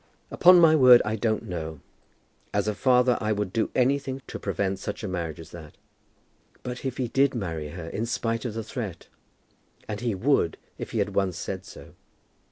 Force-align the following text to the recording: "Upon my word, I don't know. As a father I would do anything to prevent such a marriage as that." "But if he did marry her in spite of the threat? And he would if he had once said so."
"Upon 0.31 0.59
my 0.59 0.75
word, 0.75 1.03
I 1.05 1.15
don't 1.15 1.47
know. 1.47 1.79
As 2.55 2.67
a 2.67 2.73
father 2.73 3.19
I 3.21 3.31
would 3.31 3.53
do 3.53 3.69
anything 3.75 4.23
to 4.25 4.39
prevent 4.39 4.79
such 4.79 5.03
a 5.03 5.07
marriage 5.07 5.39
as 5.39 5.51
that." 5.51 5.75
"But 6.63 6.83
if 6.83 6.97
he 6.97 7.07
did 7.07 7.35
marry 7.35 7.67
her 7.67 7.85
in 7.87 8.07
spite 8.07 8.43
of 8.43 8.55
the 8.55 8.63
threat? 8.63 9.05
And 9.87 10.01
he 10.01 10.15
would 10.15 10.57
if 10.79 10.89
he 10.89 10.97
had 10.97 11.13
once 11.13 11.37
said 11.37 11.65
so." 11.67 11.93